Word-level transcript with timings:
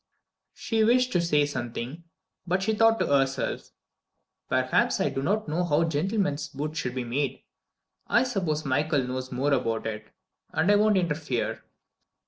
She 0.55 0.83
wished 0.83 1.11
to 1.11 1.21
say 1.21 1.45
something, 1.45 2.05
but 2.47 2.63
she 2.63 2.73
thought 2.73 2.97
to 3.01 3.05
herself: 3.05 3.69
"Perhaps 4.49 4.99
I 4.99 5.09
do 5.09 5.21
not 5.21 5.47
understand 5.47 5.69
how 5.69 5.83
gentleman's 5.87 6.47
boots 6.47 6.79
should 6.79 6.95
be 6.95 7.03
made. 7.03 7.43
I 8.07 8.23
suppose 8.23 8.65
Michael 8.65 9.03
knows 9.03 9.31
more 9.31 9.53
about 9.53 9.85
it 9.85 10.07
and 10.53 10.71
I 10.71 10.75
won't 10.75 10.97
interfere." 10.97 11.61